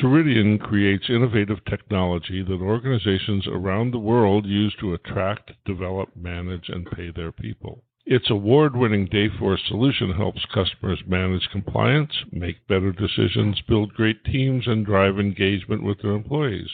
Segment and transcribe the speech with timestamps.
[0.00, 6.88] Ceridian creates innovative technology that organizations around the world use to attract, develop, manage, and
[6.92, 7.82] pay their people.
[8.06, 14.68] Its award winning Dayforce solution helps customers manage compliance, make better decisions, build great teams,
[14.68, 16.70] and drive engagement with their employees.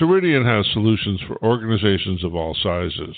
[0.00, 3.14] Ceridian has solutions for organizations of all sizes.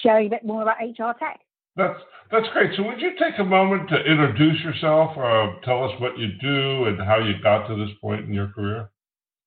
[0.03, 1.39] sharing a bit more about HR tech.
[1.75, 1.99] That's
[2.31, 2.69] that's great.
[2.77, 5.17] So, would you take a moment to introduce yourself?
[5.17, 8.49] Uh, tell us what you do and how you got to this point in your
[8.49, 8.89] career.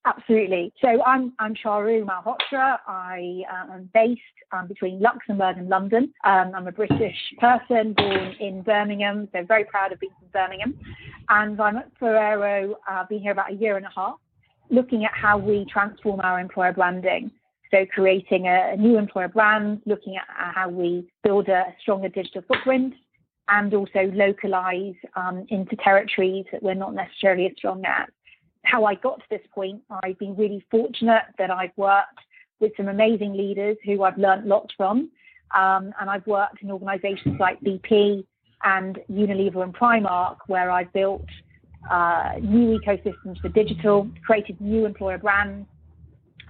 [0.06, 0.72] Absolutely.
[0.80, 2.78] So, I'm I'm Charu Malhotra.
[2.86, 4.20] I uh, am based
[4.50, 6.12] um, between Luxembourg and London.
[6.24, 10.78] Um, I'm a British person born in Birmingham, so very proud of being from Birmingham.
[11.28, 12.76] And I'm at Ferrero.
[12.90, 14.16] Uh, been here about a year and a half,
[14.70, 17.30] looking at how we transform our employer branding.
[17.70, 22.42] So creating a, a new employer brand, looking at how we build a stronger digital
[22.48, 22.94] footprint,
[23.48, 28.10] and also localize um, into territories that we're not necessarily as strong at.
[28.64, 32.18] How I got to this point, I've been really fortunate that I've worked
[32.60, 35.10] with some amazing leaders who I've learned lots from.
[35.54, 38.24] Um, and I've worked in organizations like BP
[38.62, 41.24] and Unilever and Primark, where I've built
[41.90, 45.66] uh, new ecosystems for digital, created new employer brands,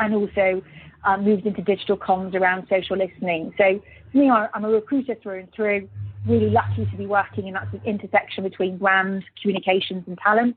[0.00, 0.62] and also
[1.05, 3.53] um, moved into digital comms around social listening.
[3.56, 5.88] So for me, I'm a recruiter through and through.
[6.27, 10.56] Really lucky to be working in that intersection between brand, communications, and talent.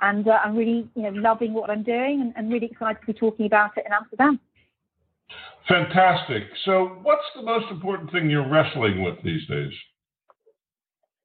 [0.00, 3.06] And uh, I'm really, you know, loving what I'm doing, and, and really excited to
[3.06, 4.38] be talking about it in Amsterdam.
[5.68, 6.44] Fantastic.
[6.64, 9.72] So, what's the most important thing you're wrestling with these days?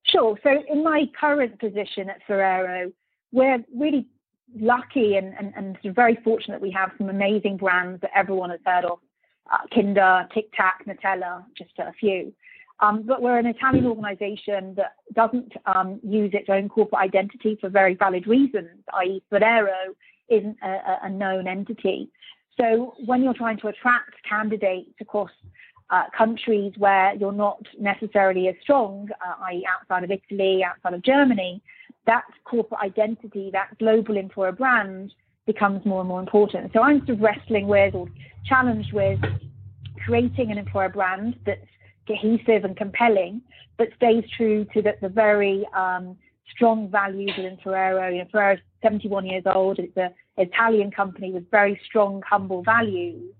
[0.05, 0.37] Sure.
[0.43, 2.91] So, in my current position at Ferrero,
[3.31, 4.07] we're really
[4.55, 8.85] lucky and, and, and very fortunate we have some amazing brands that everyone has heard
[8.85, 8.99] of
[9.51, 12.33] uh, Kinder, Tic Tac, Nutella, just a few.
[12.79, 17.69] Um, but we're an Italian organization that doesn't um, use its own corporate identity for
[17.69, 19.95] very valid reasons, i.e., Ferrero
[20.29, 22.09] isn't a, a, known entity.
[22.59, 25.29] So when you're trying to attract candidates across
[25.89, 31.03] uh, countries where you're not necessarily as strong, uh, i.e., outside of Italy, outside of
[31.03, 31.61] Germany,
[32.05, 35.13] that corporate identity, that global employer brand
[35.45, 36.71] becomes more and more important.
[36.73, 38.07] So I'm sort of wrestling with or
[38.45, 39.19] challenged with
[40.05, 41.61] creating an employer brand that's
[42.07, 43.41] cohesive and compelling,
[43.77, 46.17] but stays true to the, the very um,
[46.53, 48.09] strong values within Ferrero.
[48.09, 49.79] You know, Ferrero's 71 years old.
[49.79, 53.33] It's an Italian company with very strong, humble values.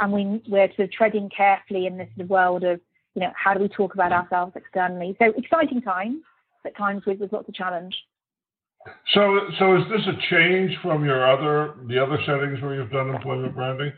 [0.00, 2.80] And we, we're sort of treading carefully in this world of,
[3.14, 5.16] you know, how do we talk about ourselves externally?
[5.18, 6.22] So exciting times,
[6.62, 7.94] but times with, with lots of challenge.
[9.12, 13.10] So, so is this a change from your other the other settings where you've done
[13.10, 13.92] employment branding?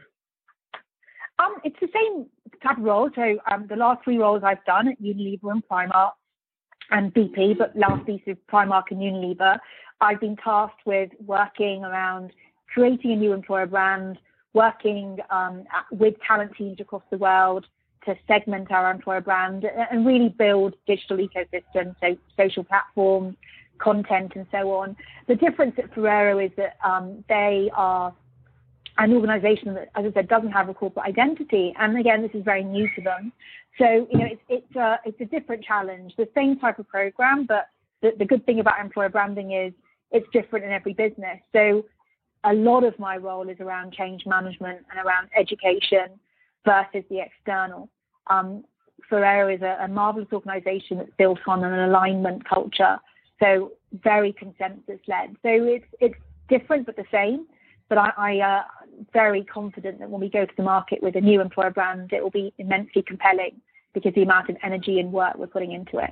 [1.40, 2.26] Um, it's the same
[2.62, 3.10] type of role.
[3.14, 6.12] So, um, the last three roles I've done at Unilever and Primark
[6.90, 9.58] and BP, but last piece of Primark and Unilever,
[10.00, 12.32] I've been tasked with working around
[12.72, 14.18] creating a new employer brand,
[14.52, 17.66] working um, with talent teams across the world
[18.04, 23.36] to segment our employer brand and really build digital ecosystems, so social platforms,
[23.78, 24.96] content, and so on.
[25.28, 28.14] The difference at Ferrero is that um, they are
[29.00, 31.74] an organization that, as I said, doesn't have a corporate identity.
[31.78, 33.32] And again, this is very new to them.
[33.78, 36.14] So, you know, it's, it's, a, it's a different challenge.
[36.16, 37.68] The same type of program, but
[38.02, 39.72] the, the good thing about employer branding is
[40.12, 41.38] it's different in every business.
[41.52, 41.84] So,
[42.44, 46.18] a lot of my role is around change management and around education
[46.64, 47.90] versus the external.
[48.28, 48.64] Um,
[49.10, 52.98] Ferrero is a, a marvelous organization that's built on an alignment culture
[53.40, 55.36] so very consensus led.
[55.42, 56.14] So it's it's
[56.48, 57.46] different but the same.
[57.88, 58.62] But I, I uh,
[59.12, 62.22] very confident that when we go to the market with a new employer brand, it
[62.22, 63.60] will be immensely compelling
[63.94, 66.10] because the amount of energy and work we're putting into it.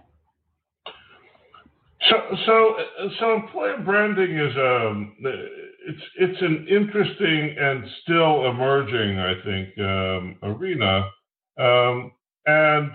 [2.08, 2.76] So, so,
[3.18, 10.36] so employer branding is um, it's it's an interesting and still emerging, I think, um,
[10.42, 11.10] arena.
[11.58, 12.12] Um,
[12.46, 12.92] and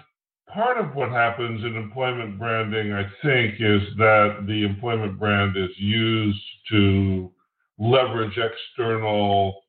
[0.54, 5.72] part of what happens in employment branding, I think, is that the employment brand is
[5.78, 6.42] used
[6.72, 7.30] to
[7.78, 9.63] leverage external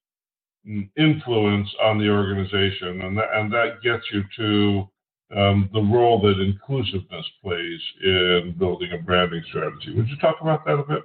[0.97, 6.41] influence on the organization, and that, and that gets you to um, the role that
[6.41, 9.95] inclusiveness plays in building a branding strategy.
[9.95, 11.03] Would you talk about that a bit?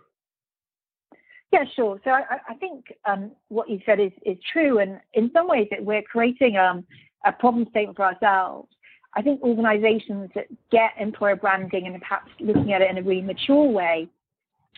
[1.52, 2.00] Yeah, sure.
[2.04, 5.68] So I, I think um, what you said is, is true, and in some ways
[5.72, 6.86] that we're creating um,
[7.26, 8.70] a problem statement for ourselves.
[9.16, 13.24] I think organisations that get employer branding and perhaps looking at it in a really
[13.24, 14.08] mature way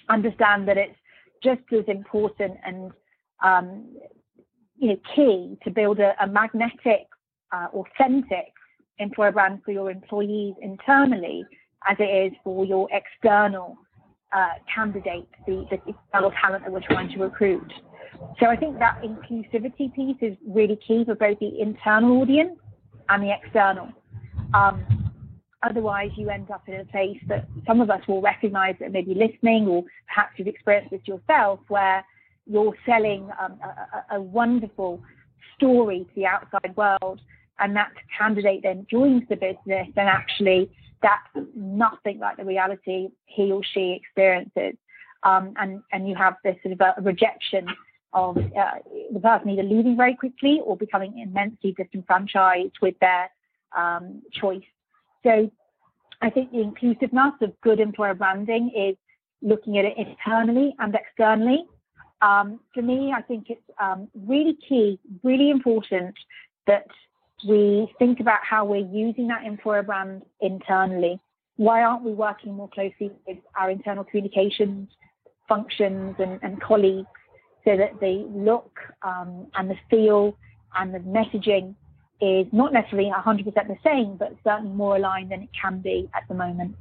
[0.09, 0.95] understand that it's
[1.43, 2.91] just as important and
[3.43, 3.85] um,
[4.81, 7.07] you know key to build a, a magnetic,
[7.53, 8.51] uh, authentic
[8.97, 11.45] employer brand for your employees internally
[11.87, 13.77] as it is for your external
[14.33, 17.71] uh, candidates, the, the external talent that we're trying to recruit.
[18.39, 22.57] So I think that inclusivity piece is really key for both the internal audience
[23.09, 23.89] and the external.
[24.53, 25.11] Um,
[25.63, 29.13] otherwise, you end up in a place that some of us will recognize that maybe
[29.13, 32.03] listening, or perhaps you've experienced this yourself, where
[32.45, 35.01] you're selling um, a, a, wonderful
[35.55, 37.21] story to the outside world,
[37.59, 40.69] and that candidate then joins the business, and actually
[41.01, 44.77] that's nothing like the reality he or she experiences.
[45.23, 47.67] Um, and, and you have this sort of a rejection
[48.13, 48.71] of uh,
[49.13, 53.29] the person either leaving very quickly or becoming immensely disenfranchised with their
[53.77, 54.63] um, choice.
[55.23, 55.49] So
[56.21, 58.95] I think the inclusiveness of good employer branding is
[59.41, 61.65] looking at it internally and externally.
[62.21, 66.15] Um, for me, I think it's um, really key, really important
[66.67, 66.87] that
[67.47, 71.19] we think about how we're using that employer brand internally.
[71.55, 74.89] Why aren't we working more closely with our internal communications
[75.51, 77.07] functions and, and colleagues
[77.65, 80.37] so that the look um, and the feel
[80.77, 81.75] and the messaging
[82.21, 86.23] is not necessarily 100% the same, but certainly more aligned than it can be at
[86.29, 86.75] the moment.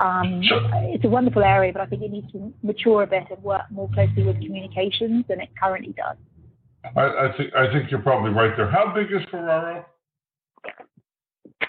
[0.00, 3.42] Um, it's a wonderful area, but I think it needs to mature a bit and
[3.42, 6.16] work more closely with communications than it currently does.
[6.96, 8.70] I, I think I think you're probably right there.
[8.70, 9.84] How big is Ferrero?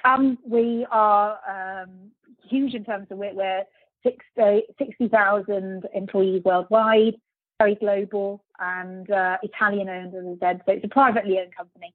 [0.06, 2.12] Um, we are um,
[2.48, 3.64] huge in terms of we're, we're
[4.04, 7.16] 60,000 employees worldwide
[7.62, 10.62] very global and uh, Italian owned, as I said.
[10.66, 11.94] So it's a privately owned company.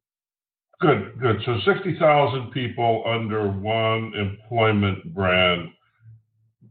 [0.81, 1.41] Good, good.
[1.45, 5.71] So 60,000 people under one employment brand.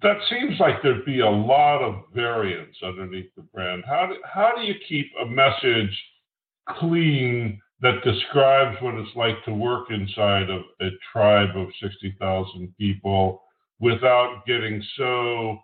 [0.06, 3.84] That seems like there'd be a lot of variance underneath the brand.
[3.88, 5.90] How do, how do you keep a message
[6.78, 13.42] clean that describes what it's like to work inside of a tribe of 60,000 people
[13.80, 15.58] without getting so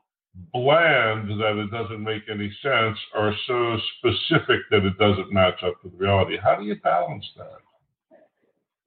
[0.52, 5.76] bland that it doesn't make any sense or so specific that it doesn't match up
[5.84, 6.38] with reality.
[6.44, 8.18] How do you balance that?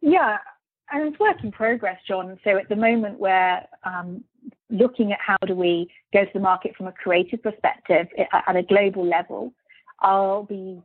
[0.01, 0.37] Yeah,
[0.91, 2.41] and it's work in progress, John.
[2.43, 4.25] So at the moment, we're um,
[4.71, 8.63] looking at how do we go to the market from a creative perspective at a
[8.63, 9.53] global level.
[10.01, 10.83] I'll be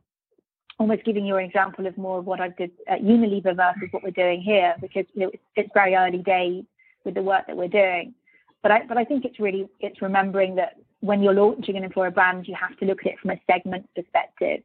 [0.79, 4.03] almost giving you an example of more of what I did at Unilever versus what
[4.03, 6.63] we're doing here, because you know, it's very early days
[7.03, 8.13] with the work that we're doing.
[8.61, 12.11] But I, but I think it's really it's remembering that when you're launching an employer
[12.11, 14.61] brand, you have to look at it from a segment perspective.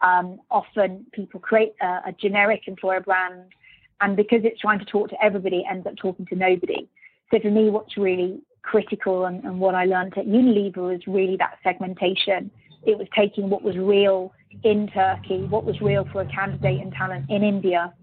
[0.00, 3.52] Um, often people create a, a, generic employer brand,
[4.00, 6.88] and because it's trying to talk to everybody, ends up talking to nobody.
[7.32, 11.36] So for me, what's really critical and, and what I learned at Unilever was really
[11.36, 12.50] that segmentation.
[12.84, 14.32] It was taking what was real
[14.62, 17.94] in Turkey, what was real for a candidate and talent in India,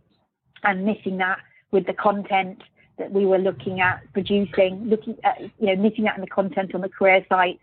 [0.63, 1.39] and missing that
[1.71, 2.61] with the content
[2.97, 6.73] that we were looking at producing, looking at, you know, missing that in the content
[6.73, 7.59] on the career site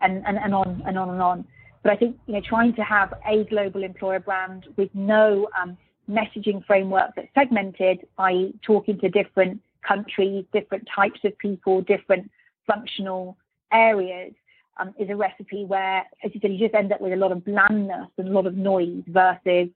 [0.00, 1.44] and, and, and on and on and on.
[1.82, 5.76] But I think, you know, trying to have a global employer brand with no um,
[6.08, 12.30] messaging framework that's segmented by talking to different countries, different types of people, different
[12.66, 13.36] functional
[13.72, 14.32] areas
[14.78, 17.32] um, is a recipe where, as you said, you just end up with a lot
[17.32, 19.68] of blandness and a lot of noise versus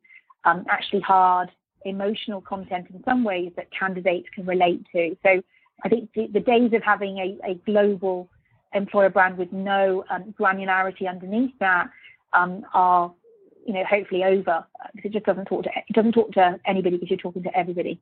[0.45, 1.51] um, actually hard
[1.85, 5.17] emotional content in some ways that candidates can relate to.
[5.23, 5.43] So
[5.85, 8.29] I think the, the days of having a, a, global
[8.75, 11.89] employer brand with no um, granularity underneath that
[12.33, 13.13] um, are,
[13.65, 14.65] you know, hopefully over
[14.95, 17.57] because it just doesn't talk to it doesn't talk to anybody because you're talking to
[17.57, 18.01] everybody.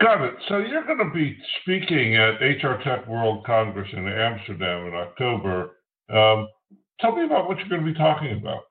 [0.00, 0.34] Got it.
[0.48, 5.76] So you're going to be speaking at HR Tech World Congress in Amsterdam in October.
[6.10, 6.48] Um,
[7.00, 8.62] tell me about what you're going to be talking about.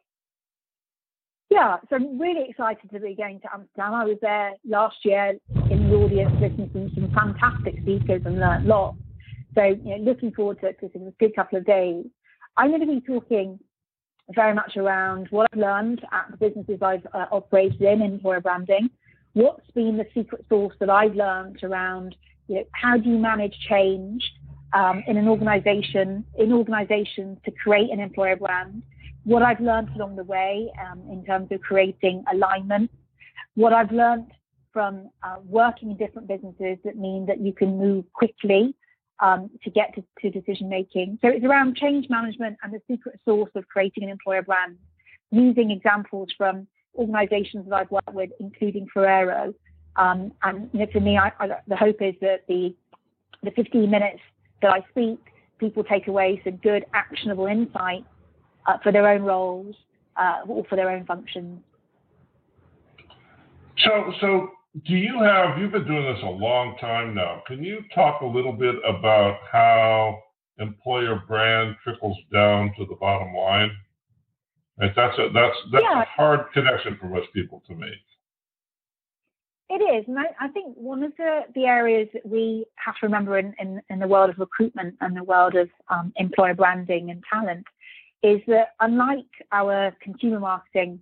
[1.49, 3.93] Yeah, so I'm really excited to be going to Amsterdam.
[3.93, 5.33] I was there last year
[5.69, 8.97] in the audience listening to some fantastic speakers and learned lots.
[9.55, 12.05] So, you know, looking forward to it because it's a good couple of days.
[12.57, 13.59] I'm going to be talking
[14.33, 18.41] very much around what I've learned at the businesses I've uh, operated in in employer
[18.41, 18.89] branding.
[19.33, 22.15] What's been the secret sauce that I've learned around,
[22.47, 24.23] you know, how do you manage change
[24.73, 28.83] um, in an organization, in organizations to create an employer brand?
[29.23, 32.91] what I've learned along the way um, in terms of creating alignment,
[33.55, 34.31] what I've learned
[34.71, 38.75] from uh, working in different businesses that mean that you can move quickly
[39.19, 41.19] um, to get to, to decision making.
[41.21, 44.77] So it's around change management and the secret sauce of creating an employer brand,
[45.31, 49.53] using examples from organizations that I've worked with, including Ferrero.
[49.95, 52.75] Um, and you know, for me, I, I, the hope is that the
[53.43, 54.21] the 15 minutes
[54.62, 55.19] that I speak,
[55.59, 58.05] people take away some good, actionable insight
[58.67, 59.75] uh, for their own roles
[60.15, 61.59] uh, or for their own functions.
[63.79, 64.50] So, so
[64.85, 65.57] do you have?
[65.57, 67.43] You've been doing this a long time now.
[67.47, 70.19] Can you talk a little bit about how
[70.57, 73.71] employer brand trickles down to the bottom line?
[74.79, 76.01] Right, that's a that's that's yeah.
[76.01, 77.91] a hard connection for most people to make.
[79.69, 83.07] It is, and I, I, think one of the, the areas that we have to
[83.07, 87.09] remember in, in, in the world of recruitment and the world of um, employer branding
[87.09, 87.65] and talent
[88.21, 90.99] is that unlike our consumer marketing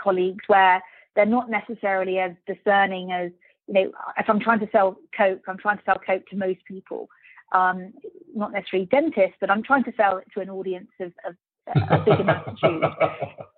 [0.00, 0.82] colleagues, where
[1.14, 3.30] they're not necessarily as discerning as
[3.66, 6.60] you know, if I'm trying to sell Coke, I'm trying to sell Coke to most
[6.66, 7.08] people,
[7.52, 7.92] um,
[8.34, 11.34] not necessarily dentists, but I'm trying to sell it to an audience of, of
[11.74, 12.46] a big enough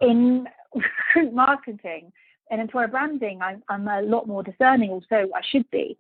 [0.01, 0.47] In
[1.33, 2.13] marketing
[2.51, 5.97] and employer branding, I'm, I'm a lot more discerning, also I should be.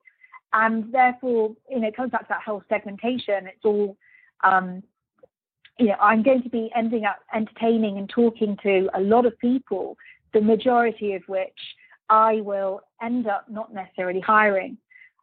[0.52, 3.46] And therefore, you know, it comes back to that whole segmentation.
[3.46, 3.96] It's all,
[4.42, 4.82] um,
[5.78, 9.38] you know, I'm going to be ending up entertaining and talking to a lot of
[9.38, 9.96] people,
[10.32, 11.58] the majority of which
[12.08, 14.78] I will end up not necessarily hiring.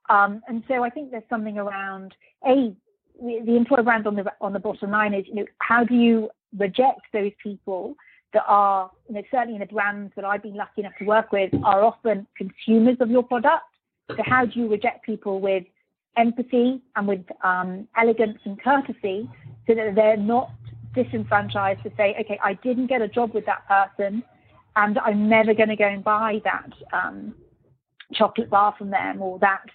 [0.09, 2.13] Um, and so I think there's something around
[2.47, 2.75] a
[3.19, 5.95] the, the employer brand on the on the bottom line is you know how do
[5.95, 7.95] you reject those people
[8.33, 11.31] that are, you know, certainly in the brands that I've been lucky enough to work
[11.31, 13.63] with, are often consumers of your product.
[14.09, 15.63] So how do you reject people with
[16.17, 19.29] empathy and with um, elegance and courtesy
[19.67, 20.51] so that they're not
[20.93, 24.23] disenfranchised to say, okay, I didn't get a job with that person
[24.75, 27.35] and I'm never going to go and buy that um,
[28.13, 29.65] chocolate bar from them or that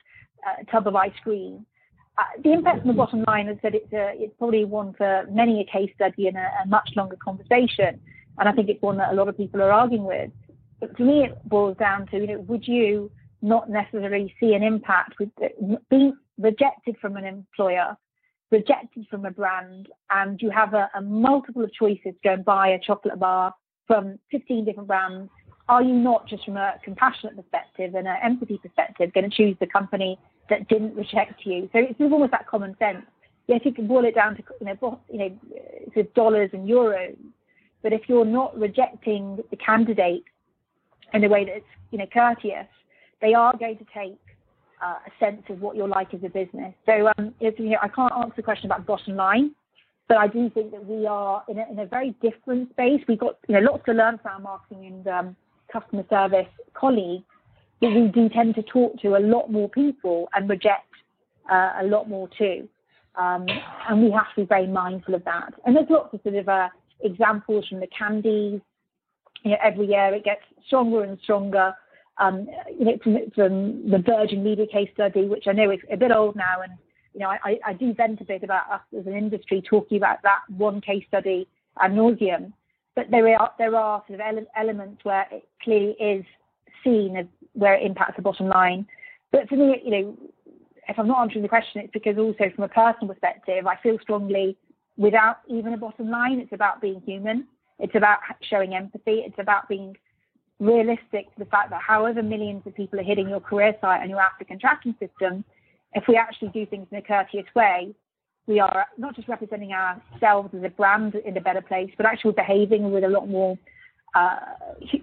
[0.47, 1.67] uh, tub of ice cream
[2.21, 5.25] Uh, the impact on the bottom line is that it's, a, it's probably one for
[5.31, 7.99] many a case study and a, a, much longer conversation.
[8.39, 10.31] And I think it's one that a lot of people are arguing with.
[10.81, 13.11] But to me, it boils down to, you know, would you
[13.41, 15.31] not necessarily see an impact with
[15.89, 17.97] being rejected from an employer,
[18.51, 22.45] rejected from a brand, and you have a, a multiple of choices to go and
[22.45, 23.55] buy a chocolate bar
[23.87, 25.31] from 15 different brands
[25.71, 29.57] are you not just from a compassionate perspective and an empathy perspective going to choose
[29.61, 31.71] the company that didn't reject you?
[31.73, 33.07] So it's almost that common sense.
[33.47, 35.39] Yes, you can boil it down to you know, you know,
[35.95, 37.17] to dollars and euros,
[37.83, 40.25] but if you're not rejecting the candidate
[41.15, 42.67] in a way that's you know courteous,
[43.23, 44.19] they are going to take
[44.85, 46.75] uh, a sense of what you're like as a business.
[46.85, 49.53] So um, you know, I can't answer the question about bottom line,
[50.09, 53.01] but I do think that we are in a, in a very different space.
[53.07, 55.37] We've got you know lots to learn from our marketing and um,
[55.73, 57.25] customer service colleagues,
[57.81, 60.87] but we do tend to talk to a lot more people and reject
[61.51, 62.69] uh, a lot more too.
[63.17, 63.47] Um,
[63.89, 65.55] and we have to be very mindful of that.
[65.65, 66.69] And there's lots of sort of uh,
[67.01, 68.61] examples from the candies.
[69.43, 71.75] You know, every year it gets stronger and stronger.
[72.19, 72.47] Um,
[72.79, 76.13] you know, from, from, the Virgin Media case study, which I know is a bit
[76.13, 76.73] old now, and
[77.15, 80.19] you know, I, I do vent a bit about us as an industry talking about
[80.23, 81.49] that one case study
[81.83, 82.53] ad nauseum
[83.01, 86.25] but there are there are sort of ele- elements where it clearly is
[86.85, 88.87] seen as where it impacts the bottom line.
[89.33, 90.19] But for me, you know,
[90.87, 93.99] if I'm not answering the question, it's because also from a personal perspective, I feel
[94.03, 94.57] strongly
[94.99, 97.47] without even a bottom line, it's about being human.
[97.79, 99.23] It's about showing empathy.
[99.27, 99.97] It's about being
[100.59, 104.11] realistic to the fact that however millions of people are hitting your career site and
[104.11, 105.43] your applicant tracking system,
[105.95, 107.95] if we actually do things in a courteous way,
[108.51, 112.33] we are not just representing ourselves as a brand in a better place, but actually
[112.33, 113.57] behaving with a lot more
[114.17, 114.37] uh,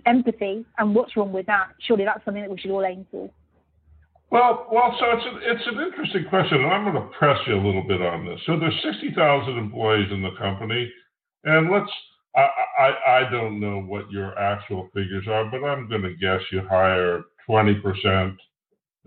[0.06, 0.66] empathy.
[0.78, 1.70] And what's wrong with that?
[1.88, 3.30] Surely that's something that we should all aim for.
[4.30, 7.56] Well, well, so it's a, it's an interesting question, and I'm going to press you
[7.56, 8.42] a little bit on this.
[8.46, 10.92] So there's 60,000 employees in the company,
[11.46, 11.90] and let's
[12.36, 16.42] I, I I don't know what your actual figures are, but I'm going to guess
[16.52, 18.36] you hire 20 percent.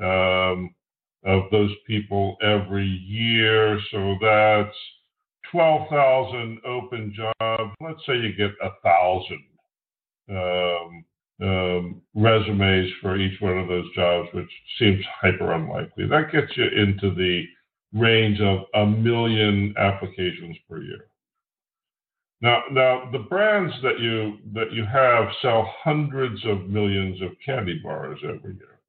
[0.02, 0.74] Um,
[1.24, 3.78] of those people every year.
[3.90, 4.76] So that's
[5.52, 7.74] 12,000 open jobs.
[7.80, 9.44] Let's say you get a thousand
[10.30, 11.04] um,
[11.42, 16.06] um, resumes for each one of those jobs, which seems hyper unlikely.
[16.06, 17.44] That gets you into the
[17.92, 21.06] range of a million applications per year.
[22.42, 27.80] Now, now the brands that you that you have sell hundreds of millions of candy
[27.82, 28.80] bars every year,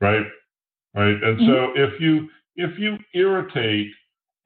[0.00, 0.26] right?
[0.94, 1.22] Right?
[1.22, 1.46] And mm-hmm.
[1.46, 3.90] so if you if you irritate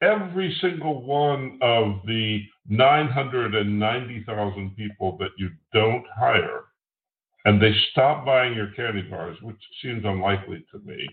[0.02, 6.64] every single one of the 990,000 people that you don't hire,
[7.44, 11.08] and they stop buying your candy bars, which seems unlikely to me,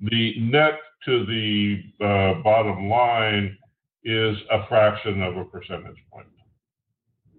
[0.00, 3.56] the net to the uh, bottom line
[4.04, 6.26] is a fraction of a percentage point.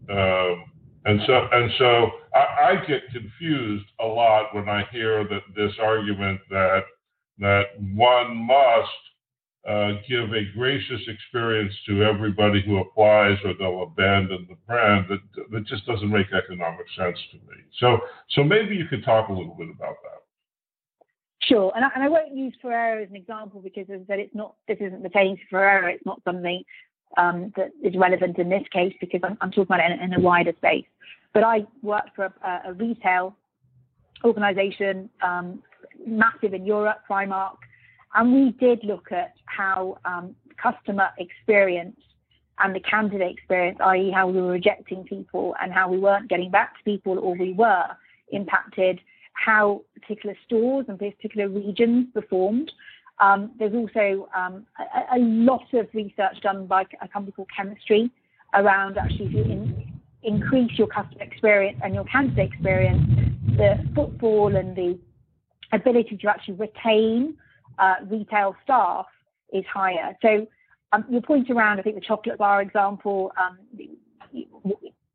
[0.10, 0.64] Um,
[1.06, 5.74] and so, and so I, I, get confused a lot when I hear that this
[5.82, 6.84] argument that
[7.40, 8.90] that one must
[9.68, 15.06] uh, give a gracious experience to everybody who applies, or they'll abandon the brand.
[15.10, 15.20] That
[15.52, 17.62] that just doesn't make economic sense to me.
[17.80, 20.22] So, so maybe you could talk a little bit about that.
[21.42, 24.20] Sure, and I, and I won't use Ferrero as an example because, as I said,
[24.20, 24.56] it's not.
[24.68, 25.88] This isn't the case for Ferrero.
[25.88, 26.64] It's not something
[27.18, 30.14] um, that is relevant in this case because I'm, I'm talking about it in, in,
[30.14, 30.86] a wider space.
[31.34, 33.36] But I worked for a, a retail
[34.24, 35.62] organisation, um,
[36.06, 37.58] massive in Europe, Primark,
[38.16, 42.00] and we did look at how um, customer experience
[42.60, 46.50] and the candidate experience, i.e., how we were rejecting people and how we weren't getting
[46.50, 47.86] back to people, or we were
[48.32, 49.00] impacted
[49.34, 52.72] how particular stores and particular regions performed.
[53.20, 58.12] Um, there's also um, a, a, lot of research done by a company called Chemistry
[58.54, 63.02] around actually to in, increase your customer experience and your candidate experience,
[63.58, 65.00] the footfall and the
[65.72, 67.36] ability to actually retain
[67.80, 69.06] uh, retail staff
[69.54, 70.18] is higher.
[70.22, 70.48] So
[70.94, 73.58] um, your point around, I think the chocolate bar example um,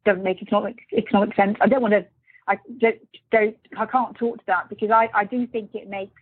[0.04, 1.56] doesn't make economic economic sense.
[1.60, 2.06] I don't want to
[2.48, 2.96] I don't,
[3.30, 6.20] don't I can't talk to that because I, I do think it makes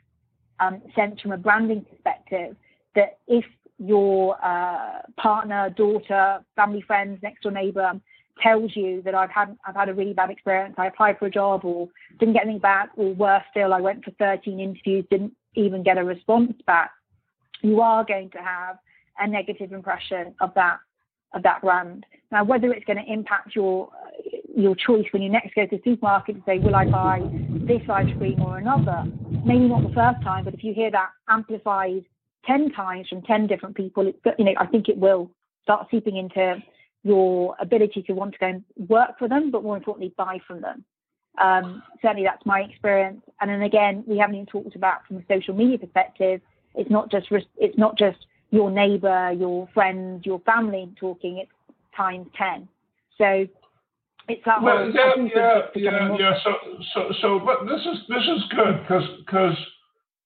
[0.60, 2.56] um, sense from a branding perspective
[2.94, 3.44] that if
[3.78, 7.98] your uh, partner, daughter, family friends, next door neighbor
[8.42, 11.30] tells you that I've had I've had a really bad experience, I applied for a
[11.30, 15.32] job or didn't get anything back, or worse still, I went for 13 interviews, didn't
[15.54, 16.90] even get a response back,
[17.62, 18.78] you are going to have
[19.18, 20.78] a negative impression of that
[21.32, 22.04] of that brand.
[22.32, 23.90] Now, whether it's going to impact your
[24.56, 27.20] your choice when you next go to the supermarket to say, will I buy
[27.66, 29.04] this ice cream or another?
[29.44, 32.04] Maybe not the first time, but if you hear that amplified
[32.46, 35.30] 10 times from 10 different people, it, you know, I think it will
[35.62, 36.56] start seeping into
[37.02, 40.60] your ability to want to go and work for them, but more importantly, buy from
[40.60, 40.84] them.
[41.40, 43.22] Um, certainly, that's my experience.
[43.40, 46.40] And then again, we haven't even talked about from a social media perspective.
[46.74, 48.18] It's not just it's not just
[48.50, 51.38] your neighbour, your friends, your family talking.
[51.38, 51.50] It's
[51.96, 52.68] times ten.
[53.16, 53.46] So
[54.28, 56.34] it's that well, yeah, yeah, yeah, yeah.
[56.44, 56.52] So,
[56.94, 59.56] so, so, but this is this is good because because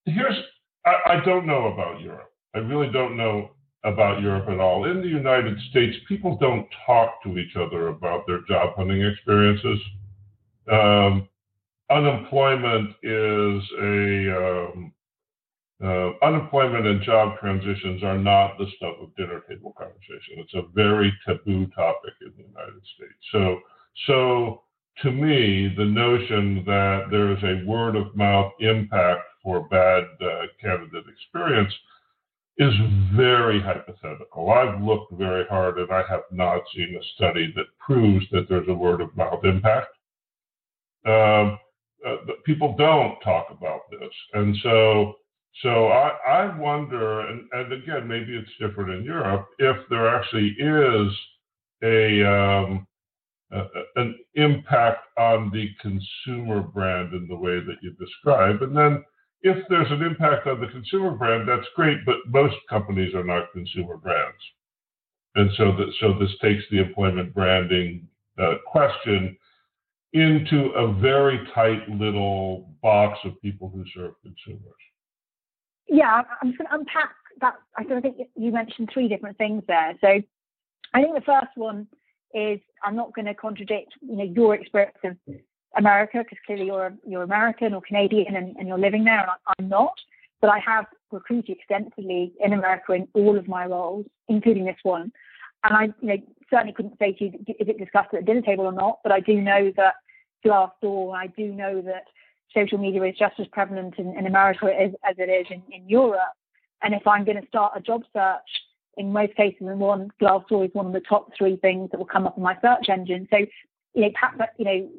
[0.07, 0.37] here's
[0.85, 2.31] I, I don't know about Europe.
[2.55, 3.51] I really don't know
[3.85, 4.87] about Europe at all.
[4.91, 9.79] In the United States, people don't talk to each other about their job hunting experiences.
[10.71, 11.29] Um,
[11.91, 14.93] unemployment is a um,
[15.85, 20.39] uh, unemployment and job transitions are not the stuff of dinner table conversation.
[20.39, 23.21] It's a very taboo topic in the United States.
[23.33, 23.61] So
[24.07, 24.63] so
[25.03, 30.47] to me, the notion that there is a word of mouth impact for bad uh,
[30.61, 31.73] candidate experience
[32.59, 32.75] is
[33.17, 34.51] very hypothetical.
[34.51, 38.69] I've looked very hard and I have not seen a study that proves that there's
[38.69, 39.89] a word of mouth impact.
[41.05, 41.59] Um,
[42.07, 44.11] uh, people don't talk about this.
[44.35, 45.15] And so,
[45.63, 50.55] so I, I wonder, and, and, again, maybe it's different in Europe, if there actually
[50.59, 51.13] is
[51.83, 52.87] a, um,
[53.55, 53.65] uh,
[53.97, 58.63] an impact on the consumer brand in the way that you describe.
[58.63, 59.05] And then
[59.43, 63.53] if there's an impact on the consumer brand, that's great, but most companies are not
[63.53, 64.39] consumer brands.
[65.35, 69.37] And so that so this takes the employment branding uh, question
[70.13, 74.61] into a very tight little box of people who serve consumers.
[75.89, 77.55] Yeah, I'm just going to unpack that.
[77.77, 79.95] I think you mentioned three different things there.
[80.01, 80.09] So
[80.95, 81.89] I think the first one
[82.33, 85.17] is I'm not going to contradict you know your experience of
[85.77, 89.69] America because clearly you're you're American or Canadian and, and you're living there and I'm
[89.69, 89.95] not.
[90.41, 95.13] But I have recruited extensively in America in all of my roles, including this one.
[95.65, 96.17] And I you know
[96.51, 99.13] certainly couldn't say to you is it discussed at the dinner table or not, but
[99.13, 99.95] I do know that
[100.45, 102.05] Glassdoor, I do know that
[102.55, 105.89] social media is just as prevalent in, in America as, as it is in, in
[105.89, 106.21] Europe.
[106.83, 108.41] And if I'm going to start a job search
[108.97, 112.07] in most cases, and one Glassdoor is one of the top three things that will
[112.07, 113.27] come up in my search engine.
[113.31, 113.39] So,
[113.95, 114.91] you know, perhaps, you know,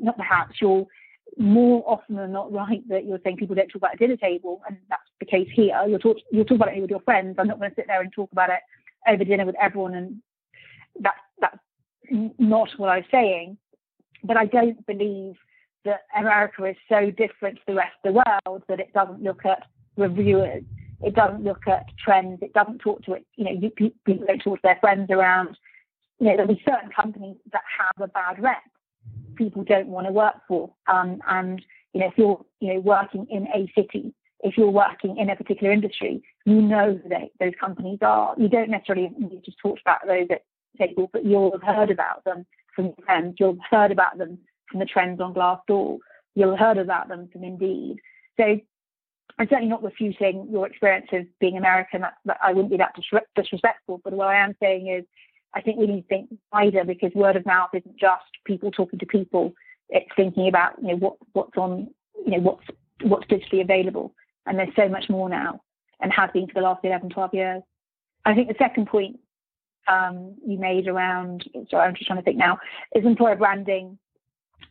[0.00, 0.86] not perhaps you're
[1.38, 4.60] more often than not right that you're saying people don't talk about a dinner table,
[4.68, 5.76] and that's the case here.
[5.86, 7.36] You'll talk, you'll talk about it with your friends.
[7.38, 8.60] I'm not going to sit there and talk about it
[9.08, 10.16] over dinner with everyone, and
[11.00, 11.58] that's that's
[12.38, 13.56] not what I'm saying.
[14.24, 15.36] But I don't believe
[15.84, 19.46] that America is so different to the rest of the world that it doesn't look
[19.46, 19.62] at
[19.96, 20.64] reviewers
[21.02, 22.40] it doesn't look at trends.
[22.42, 23.26] It doesn't talk to it.
[23.36, 23.70] You know,
[24.04, 25.56] people don't talk to their friends around.
[26.20, 28.62] You know, there'll be certain companies that have a bad rep.
[29.36, 30.70] People don't want to work for.
[30.86, 31.60] Um, and
[31.92, 35.36] you know, if you're you know working in a city if you're working in a
[35.36, 38.34] particular industry, you know who they, those companies are.
[38.38, 40.44] You don't necessarily, you just talked about those at
[40.78, 43.36] table, but you'll have heard about them from friends.
[43.38, 44.38] You'll have heard about them
[44.70, 45.98] from the trends on Glassdoor.
[46.34, 47.96] You'll have heard about them from Indeed.
[48.38, 48.58] So
[49.38, 52.02] I'm certainly not refuting your experience of being American.
[52.02, 52.94] That, that I wouldn't be that
[53.36, 54.00] disrespectful.
[54.02, 55.04] But what I am saying is,
[55.54, 58.98] I think we need to think wider because word of mouth isn't just people talking
[58.98, 59.52] to people.
[59.88, 61.88] It's thinking about you know what what's on
[62.24, 62.64] you know what's
[63.02, 64.14] what's digitally available,
[64.46, 65.60] and there's so much more now,
[66.00, 67.62] and has been for the last 11, 12 years.
[68.24, 69.18] I think the second point
[69.88, 72.58] um, you made around, sorry, I'm just trying to think now,
[72.94, 73.98] is employer branding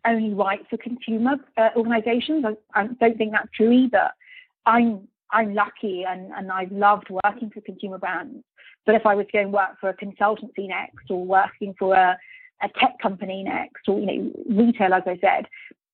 [0.05, 2.45] only right for consumer uh, organisations?
[2.45, 4.09] I, I, don't think that's true either.
[4.65, 8.43] I'm I'm lucky and, and I've loved working for consumer brands.
[8.85, 12.17] But if I was going to work for a consultancy next or working for a,
[12.61, 15.45] a tech company next or you know retail, as I said,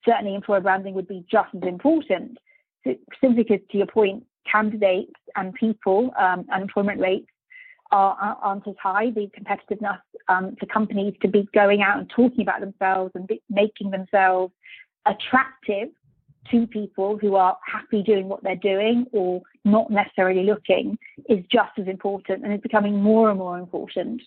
[0.05, 2.37] certainly employer branding would be just as important.
[2.83, 7.27] So, simply because, to your point, candidates and people, um, unemployment rates
[7.91, 12.41] are, aren't as high, the competitiveness um, for companies to be going out and talking
[12.41, 14.53] about themselves and making themselves
[15.05, 15.89] attractive
[16.51, 20.97] to people who are happy doing what they're doing or not necessarily looking
[21.29, 24.21] is just as important and is becoming more and more important.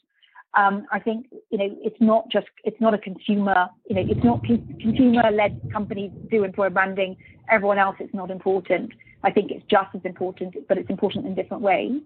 [0.55, 4.25] Um, I think you know it's not just it's not a consumer you know it's
[4.25, 7.17] not consumer-led companies do employer branding.
[7.51, 8.93] Everyone else it's not important.
[9.23, 12.01] I think it's just as important, but it's important in different ways.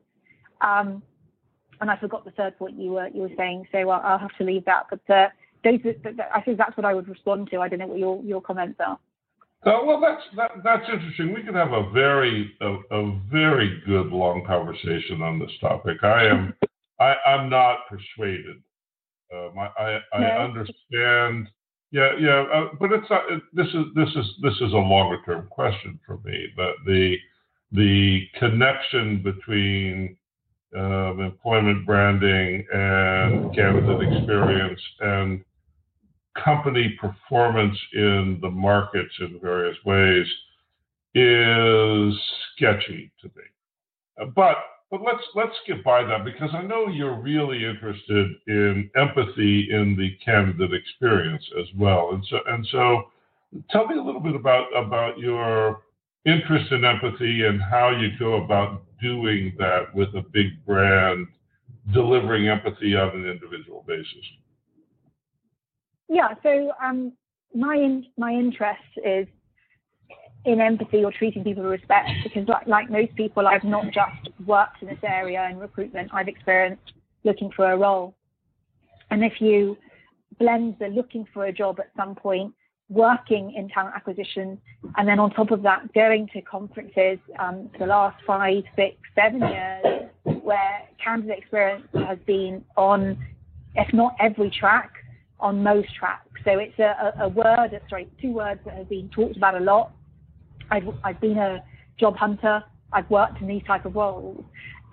[0.60, 1.02] Um,
[1.80, 4.36] and I forgot the third point you were you were saying, so I'll, I'll have
[4.38, 4.86] to leave that.
[4.90, 5.28] But uh,
[5.64, 5.80] those,
[6.32, 7.60] I think that's what I would respond to.
[7.60, 8.98] I don't know what your your comments are.
[9.64, 11.32] Uh, well, that's that, that's interesting.
[11.32, 15.98] We could have a very a, a, very good long conversation on this topic.
[16.02, 16.54] I am
[16.98, 18.56] I, I'm not persuaded.
[19.32, 21.48] Um, I I, I understand.
[21.92, 25.18] Yeah, yeah, uh, but it's not, it, this is this is this is a longer
[25.24, 26.48] term question for me.
[26.56, 27.16] But the
[27.70, 30.16] the connection between
[30.76, 35.44] um, employment branding and candidate experience and
[36.34, 40.26] company performance in the markets in various ways
[41.14, 42.14] is
[42.54, 43.42] sketchy to me.
[44.20, 44.56] Uh, but
[44.90, 49.96] but let's let's get by that because I know you're really interested in empathy in
[49.96, 52.10] the candidate experience as well.
[52.12, 53.04] And so and so
[53.70, 55.82] tell me a little bit about about your
[56.24, 61.26] interest in empathy and how you go about doing that with a big brand
[61.92, 64.24] delivering empathy on an individual basis?
[66.12, 67.14] Yeah, so um,
[67.54, 69.26] my in, my interest is
[70.44, 74.28] in empathy or treating people with respect because, like, like most people, I've not just
[74.44, 76.10] worked in this area in recruitment.
[76.12, 76.92] I've experienced
[77.24, 78.14] looking for a role,
[79.10, 79.78] and if you
[80.38, 82.52] blend the looking for a job at some point
[82.90, 84.60] working in talent acquisition,
[84.98, 88.96] and then on top of that, going to conferences um, for the last five, six,
[89.14, 90.10] seven years,
[90.42, 93.16] where candidate experience has been on,
[93.76, 94.90] if not every track,
[95.42, 96.28] on most tracks.
[96.44, 99.60] So it's a, a, a word, sorry, two words that have been talked about a
[99.60, 99.92] lot.
[100.70, 101.62] I've, I've been a
[101.98, 102.64] job hunter.
[102.92, 104.44] I've worked in these type of roles,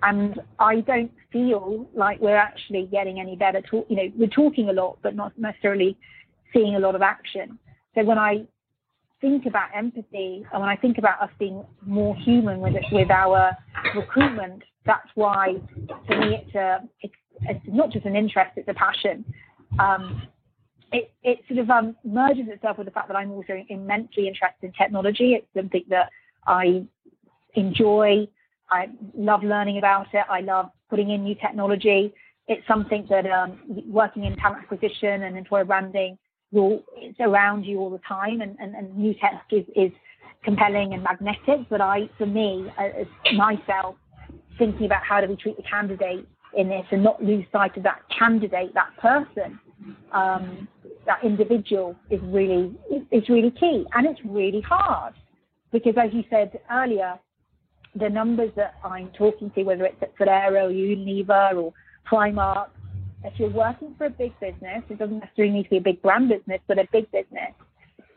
[0.02, 3.60] and I don't feel like we're actually getting any better.
[3.62, 5.96] Talk, you know, we're talking a lot, but not necessarily
[6.52, 7.58] seeing a lot of action.
[7.94, 8.44] So when I
[9.20, 13.10] think about empathy and when I think about us being more human with it, with
[13.10, 13.56] our
[13.94, 15.56] recruitment, that's why
[16.06, 19.24] for me it's a it's, it's not just an interest, it's a passion.
[19.78, 20.22] Um,
[20.92, 24.66] it, it sort of um, merges itself with the fact that I'm also immensely interested
[24.66, 25.34] in technology.
[25.34, 26.10] It's something that
[26.46, 26.84] I
[27.54, 28.26] enjoy.
[28.70, 30.24] I love learning about it.
[30.28, 32.12] I love putting in new technology.
[32.48, 36.18] It's something that um, working in talent acquisition and employer branding
[36.52, 39.92] will it's around you all the time, and, and, and new tech is, is
[40.42, 41.68] compelling and magnetic.
[41.68, 43.94] But I, for me, as myself,
[44.58, 46.26] thinking about how do we treat the candidate
[46.56, 49.60] in this and not lose sight of that candidate, that person,
[50.12, 50.68] um,
[51.06, 52.74] that individual is really
[53.10, 55.14] is really key, and it's really hard
[55.72, 57.18] because, as you said earlier,
[57.94, 61.72] the numbers that I'm talking to, whether it's at Ferrero, Unilever, or
[62.10, 62.68] Primark,
[63.24, 66.00] if you're working for a big business, it doesn't necessarily need to be a big
[66.02, 67.52] brand business, but a big business,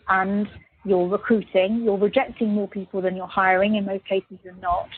[0.10, 0.48] and
[0.86, 4.90] you're recruiting, you're rejecting more people than you're hiring in most cases than not,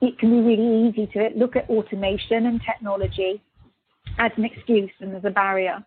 [0.00, 3.42] it can be really easy to look at automation and technology
[4.18, 5.84] as an excuse and as a barrier.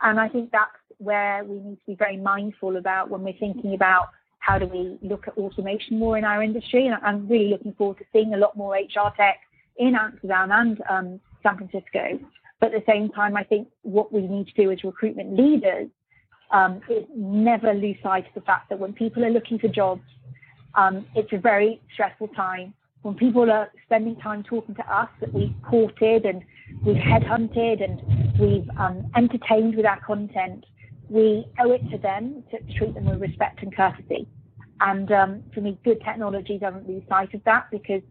[0.00, 3.74] And I think that's where we need to be very mindful about when we're thinking
[3.74, 4.08] about
[4.38, 6.86] how do we look at automation more in our industry.
[6.86, 9.38] And I'm really looking forward to seeing a lot more HR tech
[9.76, 12.18] in Amsterdam and um, San Francisco
[12.62, 15.88] but at the same time, I think what we need to do as recruitment leaders
[16.52, 20.02] um, is never lose sight of the fact that when people are looking for jobs,
[20.74, 25.30] Um, it's a very stressful time when people are spending time talking to us that
[25.34, 26.38] we've courted and
[26.84, 30.64] we've headhunted and we've um, entertained with our content,
[31.08, 34.26] we owe it to them to treat them with respect and courtesy.
[34.80, 38.02] And um, for me, good technology doesn't lose sight of that because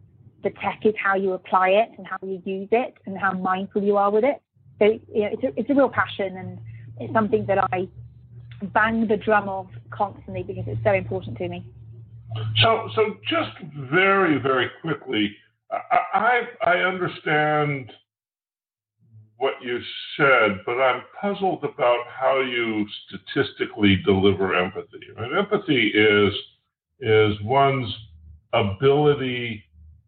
[0.43, 3.83] the tech is how you apply it and how you use it and how mindful
[3.83, 4.41] you are with it.
[4.79, 6.59] So you know, it's, a, it's a real passion and
[6.99, 7.87] it's something that I
[8.73, 11.65] bang the drum of constantly because it's so important to me.
[12.61, 13.51] So, so just
[13.91, 15.35] very, very quickly,
[15.71, 17.91] I, I, understand
[19.41, 19.79] what you
[20.17, 24.99] said, but I'm puzzled about how you statistically deliver empathy.
[25.17, 25.35] Right?
[25.35, 26.31] Empathy is
[26.99, 27.91] is one's
[28.53, 29.63] ability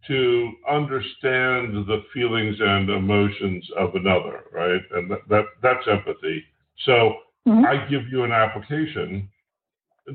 [0.07, 4.81] to understand the feelings and emotions of another, right?
[4.91, 6.43] And that, that that's empathy.
[6.85, 7.15] So
[7.47, 7.65] mm-hmm.
[7.65, 9.27] I give you an application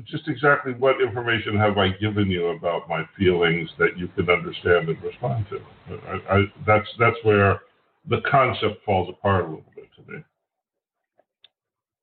[0.05, 4.87] just exactly what information have I given you about my feelings that you can understand
[4.87, 5.59] and respond to?
[6.07, 7.61] I, I, that's that's where
[8.07, 10.23] the concept falls apart a little bit to me.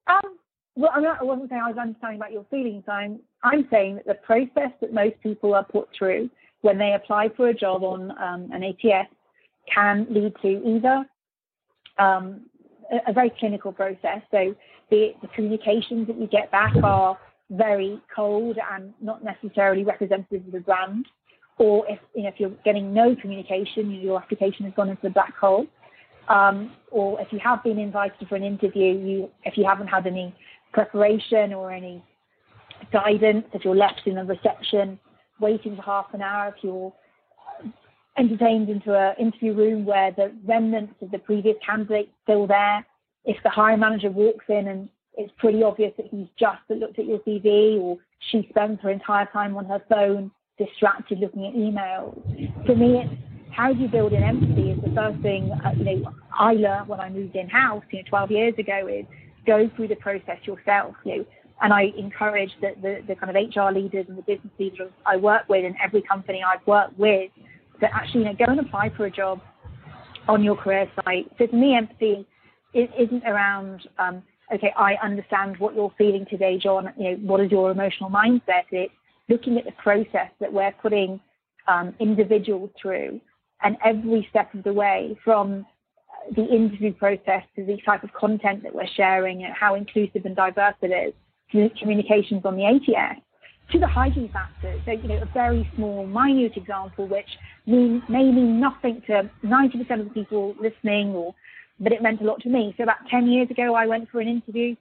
[0.06, 0.38] Um,
[0.76, 2.84] well, I'm not, I wasn't saying I was understanding about your feelings.
[2.86, 6.30] I'm I'm saying that the process that most people are put through
[6.60, 9.08] when they apply for a job on um, an ATS
[9.72, 11.04] can lead to either
[11.98, 12.42] um,
[12.92, 14.20] a, a, very clinical process.
[14.30, 14.54] So
[14.90, 17.18] the, the communications that you get back are
[17.50, 21.06] very cold and not necessarily representative of the brand,
[21.58, 25.10] or if you know if you're getting no communication, your application has gone into the
[25.10, 25.66] black hole,
[26.28, 30.06] um, or if you have been invited for an interview, you if you haven't had
[30.06, 30.34] any
[30.72, 32.02] preparation or any
[32.92, 34.98] guidance, if you're left in the reception
[35.40, 36.92] waiting for half an hour, if you're
[38.18, 42.84] entertained into an interview room where the remnants of the previous candidate still there,
[43.24, 47.06] if the hiring manager walks in and it's pretty obvious that he's just looked at
[47.06, 47.98] your CV or
[48.30, 52.66] she spends her entire time on her phone, distracted looking at emails.
[52.66, 53.22] For me, it's
[53.56, 56.88] how do you build in empathy is the first thing, uh, you know, I learned
[56.88, 59.06] when I moved in house, you know, 12 years ago is
[59.46, 61.26] go through the process yourself, you know,
[61.62, 65.16] and I encourage the, the, the kind of HR leaders and the business leaders I
[65.16, 67.30] work with in every company I've worked with
[67.80, 69.40] to actually, you know, go and apply for a job
[70.28, 71.30] on your career site.
[71.38, 72.26] So to me, empathy
[72.74, 76.92] is, isn't around, um, okay, I understand what you're feeling today, John.
[76.98, 78.64] You know, what is your emotional mindset?
[78.70, 78.92] It's
[79.30, 81.20] looking at the process that we're putting
[81.68, 83.20] um, individuals through,
[83.62, 85.66] and every step of the way, from
[86.34, 90.36] the interview process to the type of content that we're sharing and how inclusive and
[90.36, 91.14] diverse it is,
[91.52, 93.20] to communications on the ATS,
[93.70, 94.80] to the hygiene factors.
[94.84, 97.28] So, you know, a very small, minute example, which
[97.66, 101.34] may mean nothing to 90% of the people listening or
[101.78, 102.74] but it meant a lot to me.
[102.76, 104.76] So about 10 years ago, I went for an interview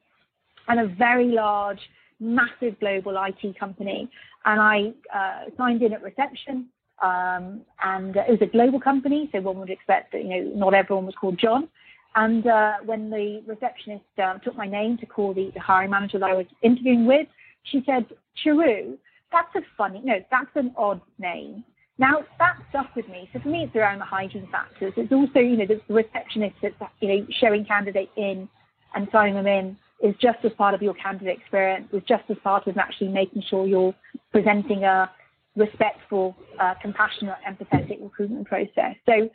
[0.67, 1.79] at a very large,
[2.19, 4.09] massive global IT company,
[4.45, 6.69] and I uh, signed in at reception.
[7.01, 10.73] Um, and it was a global company, so one would expect that you know not
[10.73, 11.67] everyone was called John.
[12.15, 16.17] And uh, when the receptionist uh, took my name to call the, the hiring manager
[16.19, 17.27] that I was interviewing with,
[17.63, 18.05] she said,
[18.43, 18.97] "Charu,
[19.31, 21.65] that's a funny, no, that's an odd name."
[21.97, 23.29] Now that stuck with me.
[23.33, 24.93] So for me, it's around the hygiene factors.
[24.97, 28.49] It's also, you know, the receptionist that's, you know, showing candidates in
[28.93, 31.87] and signing them in is just as part of your candidate experience.
[31.93, 33.95] Is just as part of actually making sure you're
[34.31, 35.09] presenting a
[35.55, 38.95] respectful, uh, compassionate, empathetic recruitment process.
[39.05, 39.29] So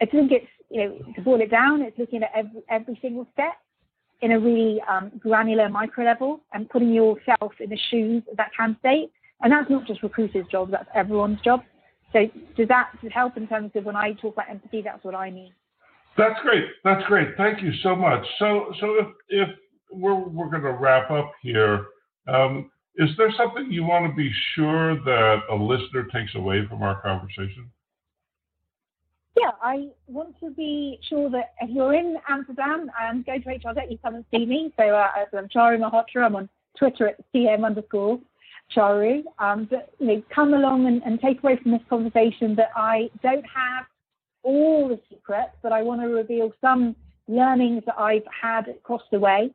[0.00, 3.26] I think it's, you know, to boil it down, it's looking at every, every single
[3.32, 3.54] step
[4.20, 8.50] in a really um, granular micro level and putting yourself in the shoes of that
[8.56, 9.10] candidate.
[9.42, 11.62] And that's not just recruiters' job, that's everyone's job.
[12.12, 14.82] So does that help in terms of when I talk about empathy?
[14.82, 15.52] That's what I mean.
[16.16, 16.64] That's great.
[16.84, 17.28] That's great.
[17.36, 18.24] Thank you so much.
[18.38, 19.48] So so if if
[19.90, 21.86] we're we're going to wrap up here,
[22.28, 26.82] um, is there something you want to be sure that a listener takes away from
[26.82, 27.70] our conversation?
[29.36, 33.72] Yeah, I want to be sure that if you're in Amsterdam and go to HR
[33.88, 34.74] you come and see me.
[34.78, 36.26] So uh, I'm Charu Malhotra.
[36.26, 38.20] I'm on Twitter at CM underscore
[38.76, 42.70] Charu, um, but you know, come along and, and take away from this conversation that
[42.76, 43.86] I don't have
[44.42, 46.94] all the secrets, but I want to reveal some
[47.28, 49.50] learnings that I've had across the way,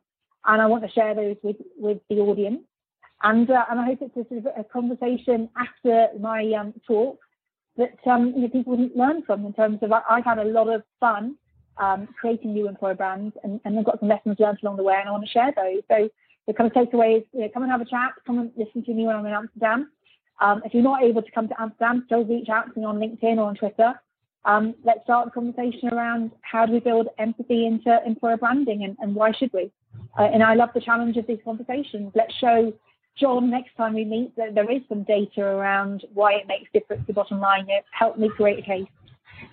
[0.46, 2.62] and I want to share those with, with the audience.
[3.22, 7.18] And uh, and I hope it's a, sort of a conversation after my um, talk
[7.76, 10.44] that um, you know people can learn from in terms of I, have had a
[10.44, 11.36] lot of fun
[11.78, 14.96] um, creating new employer brands, and, and I've got some lessons learned along the way,
[14.98, 15.82] and I want to share those.
[15.88, 16.08] So
[16.46, 18.84] the kind of takeaway is, you know, come and have a chat, come and listen
[18.84, 19.90] to me when I'm in Amsterdam.
[20.40, 22.98] Um, if you're not able to come to Amsterdam, still reach out to me on
[22.98, 23.94] LinkedIn or on Twitter.
[24.44, 28.96] Um, let's start the conversation around how do we build empathy into employer branding and,
[29.00, 29.70] and why should we?
[30.18, 32.12] Uh, and I love the challenge of these conversations.
[32.14, 32.72] Let's show
[33.18, 37.06] John, next time we meet, that there is some data around why it makes difference
[37.06, 37.66] to bottom line.
[37.68, 38.86] It helped me create a case.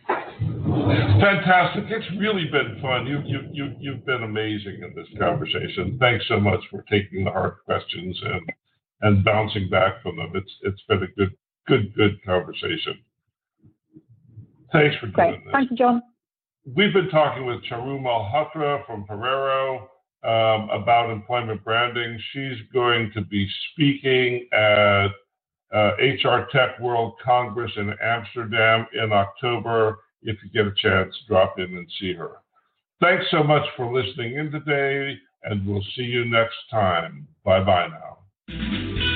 [0.08, 1.86] Fantastic.
[1.90, 3.08] It's really been fun.
[3.08, 5.98] You, you, you, you've been amazing in this conversation.
[6.00, 8.52] Thanks so much for taking the hard questions and,
[9.02, 10.32] and bouncing back from them.
[10.36, 11.36] It's, it's been a good,
[11.68, 13.00] good, good conversation.
[14.72, 15.44] Thanks for doing Great.
[15.46, 15.52] this.
[15.54, 16.02] Thank you, John.
[16.76, 19.90] We've been talking with Charu Malhotra from Ferrero
[20.26, 22.20] um, about employment branding.
[22.34, 25.08] She's going to be speaking at
[25.74, 30.00] uh, HR Tech World Congress in Amsterdam in October.
[30.24, 32.32] If you get a chance, drop in and see her.
[33.02, 37.28] Thanks so much for listening in today, and we'll see you next time.
[37.44, 39.15] Bye bye now.